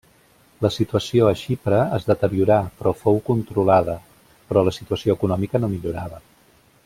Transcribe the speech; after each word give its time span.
La 0.65 0.69
situació 0.75 1.27
a 1.27 1.33
Xipre 1.41 1.81
es 1.97 2.07
deteriorà, 2.11 2.57
però 2.79 2.93
fou 3.03 3.21
controlada, 3.29 3.97
però 4.51 4.65
la 4.69 4.75
situació 4.79 5.19
econòmica 5.19 5.63
no 5.65 5.71
millorava. 5.77 6.21